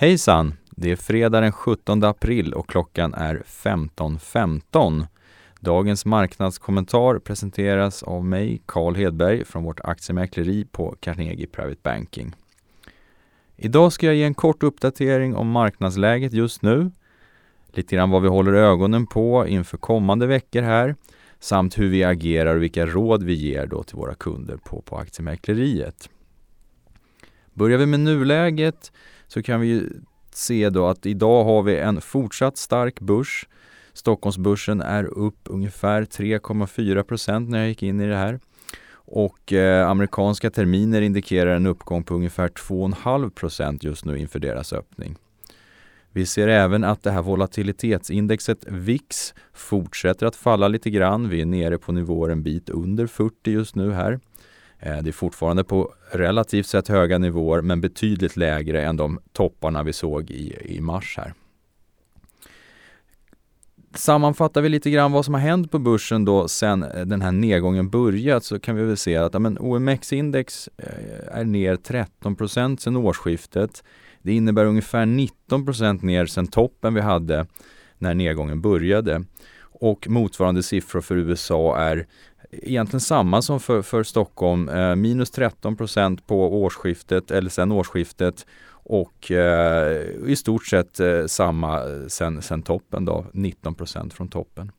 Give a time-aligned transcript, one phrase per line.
[0.00, 0.54] Hejsan!
[0.70, 4.18] Det är fredag den 17 april och klockan är 15.15.
[4.18, 5.06] .15.
[5.60, 12.34] Dagens marknadskommentar presenteras av mig, Carl Hedberg, från vårt aktiemäkleri på Carnegie Private Banking.
[13.56, 16.90] Idag ska jag ge en kort uppdatering om marknadsläget just nu,
[17.72, 20.94] lite grann vad vi håller ögonen på inför kommande veckor här,
[21.40, 24.96] samt hur vi agerar och vilka råd vi ger då till våra kunder på, på
[24.96, 26.10] aktiemäkleriet.
[27.54, 28.92] Börjar vi med nuläget
[29.32, 29.88] så kan vi
[30.32, 33.48] se då att idag har vi en fortsatt stark börs.
[33.92, 38.40] Stockholmsbörsen är upp ungefär 3,4% när jag gick in i det här.
[38.92, 45.16] Och eh, amerikanska terminer indikerar en uppgång på ungefär 2,5% just nu inför deras öppning.
[46.12, 51.28] Vi ser även att det här volatilitetsindexet VIX fortsätter att falla lite grann.
[51.28, 54.20] Vi är nere på nivåer en bit under 40 just nu här.
[54.80, 59.82] Eh, det är fortfarande på relativt sett höga nivåer men betydligt lägre än de topparna
[59.82, 61.34] vi såg i, i mars här.
[63.94, 67.32] Sammanfattar vi lite grann vad som har hänt på börsen då sen eh, den här
[67.32, 72.80] nedgången börjat så kan vi väl se att ja, OMX-index eh, är ner 13 procent
[72.80, 73.84] sedan årsskiftet.
[74.22, 77.46] Det innebär ungefär 19 procent ner sedan toppen vi hade
[77.98, 79.24] när nedgången började.
[79.80, 82.06] Och motsvarande siffror för USA är
[82.52, 84.68] egentligen samma som för, för Stockholm.
[84.68, 91.26] Eh, minus 13 procent på årsskiftet eller sen årsskiftet och eh, i stort sett eh,
[91.26, 94.72] samma sen, sen toppen då, 19 procent från toppen.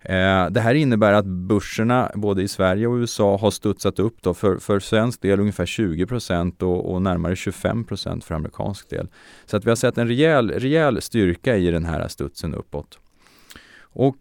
[0.00, 4.34] Eh, det här innebär att börserna både i Sverige och USA har studsat upp då
[4.34, 9.08] för, för svensk del ungefär 20 procent och, och, närmare 25 procent för amerikansk del.
[9.46, 12.98] Så att vi har sett en rejäl, rejäl styrka i den här studsen uppåt.
[13.80, 14.16] Och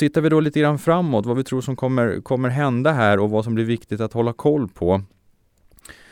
[0.00, 3.30] Tittar vi då lite grann framåt, vad vi tror som kommer, kommer hända här och
[3.30, 5.02] vad som blir viktigt att hålla koll på.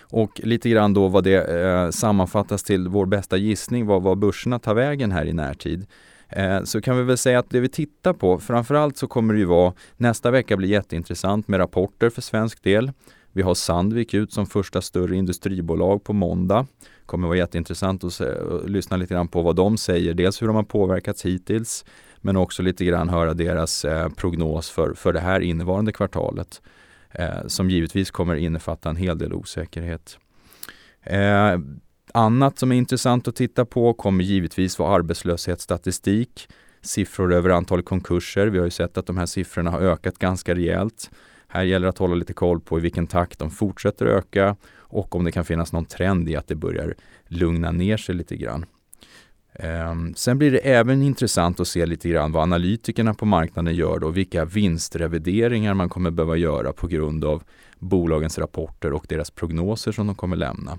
[0.01, 4.59] Och lite grann då vad det eh, sammanfattas till vår bästa gissning, vad, vad börserna
[4.59, 5.87] tar vägen här i närtid.
[6.29, 9.41] Eh, så kan vi väl säga att det vi tittar på, framförallt så kommer det
[9.41, 12.93] ju vara, nästa vecka blir jätteintressant med rapporter för svensk del.
[13.33, 16.67] Vi har Sandvik ut som första större industribolag på måndag.
[17.07, 20.15] kommer vara jätteintressant att, se, att lyssna lite grann på vad de säger.
[20.15, 21.85] Dels hur de har påverkats hittills
[22.29, 26.63] men också lite grann höra deras eh, prognos för, för det här innevarande kvartalet
[27.11, 30.19] eh, som givetvis kommer innefatta en hel del osäkerhet.
[31.03, 31.59] Eh,
[32.15, 36.49] annat som är intressant att titta på kommer givetvis vara arbetslöshetsstatistik,
[36.83, 38.47] siffror över antal konkurser.
[38.47, 41.11] Vi har ju sett att de här siffrorna har ökat ganska rejält.
[41.47, 45.15] Här gäller det att hålla lite koll på i vilken takt de fortsätter öka och
[45.15, 46.95] om det kan finnas någon trend i att det börjar
[47.27, 48.67] lugna ner sig lite grann.
[49.59, 54.05] Ehm, sen blir det även intressant att se lite grann vad analytikerna på marknaden gör
[54.05, 57.43] och vilka vinstrevideringar man kommer behöva göra på grund av
[57.79, 60.79] bolagens rapporter och deras prognoser som de kommer lämna.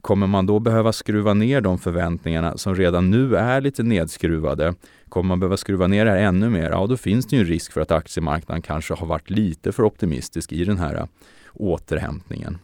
[0.00, 4.74] Kommer man då behöva skruva ner de förväntningarna som redan nu är lite nedskruvade?
[5.08, 6.70] Kommer man behöva skruva ner det här ännu mer?
[6.70, 9.82] Ja, då finns det ju en risk för att aktiemarknaden kanske har varit lite för
[9.82, 11.06] optimistisk i den här eh,
[11.54, 12.58] återhämtningen.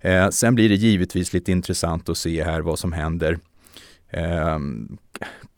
[0.00, 3.38] Eh, sen blir det givetvis lite intressant att se här vad som händer
[4.10, 4.58] eh,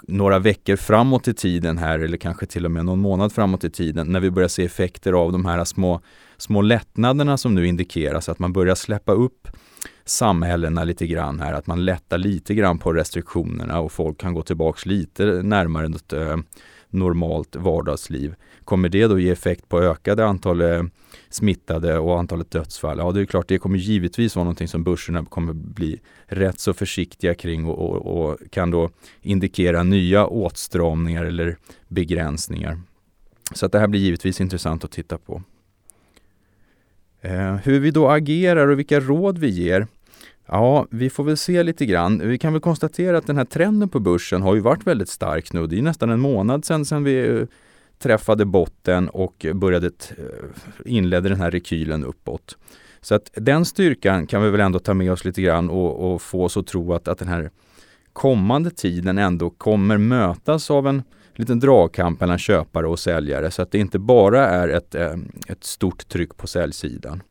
[0.02, 3.70] några veckor framåt i tiden här eller kanske till och med någon månad framåt i
[3.70, 6.00] tiden när vi börjar se effekter av de här små,
[6.36, 9.48] små lättnaderna som nu indikeras, att man börjar släppa upp
[10.04, 14.42] samhällena lite grann här, att man lättar lite grann på restriktionerna och folk kan gå
[14.42, 16.36] tillbaks lite närmare eh,
[16.92, 18.34] normalt vardagsliv.
[18.64, 20.82] Kommer det då ge effekt på ökade antal eh,
[21.30, 22.98] smittade och antalet dödsfall?
[22.98, 26.74] Ja, det är klart, det kommer givetvis vara någonting som börserna kommer bli rätt så
[26.74, 31.56] försiktiga kring och, och, och kan då indikera nya åtstramningar eller
[31.88, 32.80] begränsningar.
[33.54, 35.42] Så att det här blir givetvis intressant att titta på.
[37.20, 39.86] Eh, hur vi då agerar och vilka råd vi ger.
[40.52, 42.28] Ja, vi får väl se lite grann.
[42.28, 45.52] Vi kan väl konstatera att den här trenden på börsen har ju varit väldigt stark
[45.52, 45.66] nu.
[45.66, 47.46] Det är nästan en månad sedan, sedan vi eh,
[47.98, 50.24] träffade botten och började eh,
[50.84, 52.56] inledde den här rekylen uppåt.
[53.00, 56.22] Så att den styrkan kan vi väl ändå ta med oss lite grann och, och
[56.22, 57.50] få oss att tro att, att den här
[58.12, 61.02] kommande tiden ändå kommer mötas av en
[61.34, 65.14] liten dragkamp mellan köpare och säljare så att det inte bara är ett, eh,
[65.48, 67.22] ett stort tryck på säljsidan.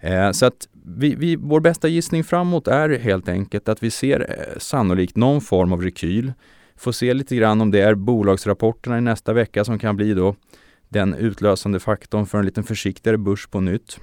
[0.00, 4.20] Eh, så att vi, vi, vår bästa gissning framåt är helt enkelt att vi ser
[4.20, 6.32] eh, sannolikt någon form av rekyl.
[6.76, 10.34] Får se lite grann om det är bolagsrapporterna i nästa vecka som kan bli då
[10.88, 14.00] den utlösande faktorn för en lite försiktigare börs på nytt.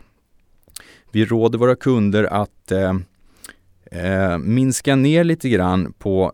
[1.12, 2.94] Vi råder våra kunder att eh,
[3.92, 6.34] eh, minska ner lite grann på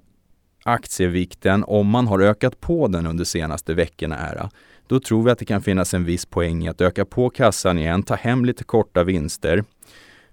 [0.64, 4.16] aktievikten om man har ökat på den under senaste veckorna.
[4.16, 4.50] Här.
[4.92, 7.78] Då tror vi att det kan finnas en viss poäng i att öka på kassan
[7.78, 9.64] igen, ta hem lite korta vinster.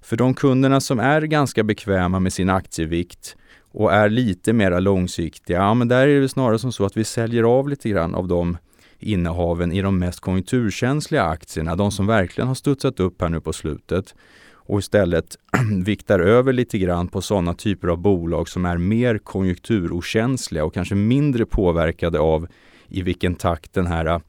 [0.00, 3.36] För de kunderna som är ganska bekväma med sin aktievikt
[3.72, 7.04] och är lite mera långsiktiga, ja men där är det snarare som så att vi
[7.04, 8.56] säljer av lite grann av de
[8.98, 13.52] innehaven i de mest konjunkturkänsliga aktierna, de som verkligen har studsat upp här nu på
[13.52, 14.14] slutet
[14.52, 15.36] och istället
[15.84, 20.94] viktar över lite grann på sådana typer av bolag som är mer konjunkturokänsliga och kanske
[20.94, 22.46] mindre påverkade av
[22.88, 24.20] i vilken takt den här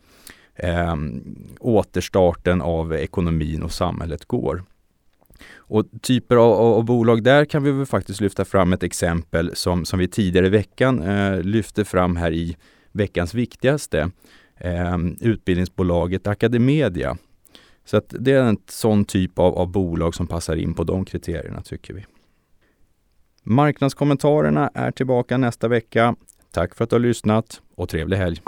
[0.59, 0.95] eh,
[1.59, 4.63] återstarten av ekonomin och samhället går.
[5.55, 9.85] Och typer av, av, bolag där kan vi väl faktiskt lyfta fram ett exempel som,
[9.85, 12.57] som vi tidigare i veckan eh, lyfte fram här i
[12.91, 14.11] veckans viktigaste.
[14.57, 17.17] Eh, utbildningsbolaget Academedia.
[17.85, 21.05] Så att det är en sån typ av, av bolag som passar in på de
[21.05, 22.05] kriterierna tycker vi.
[23.43, 26.15] Marknadskommentarerna är tillbaka nästa vecka.
[26.51, 28.41] Tack för att du har lyssnat och trevlig helg!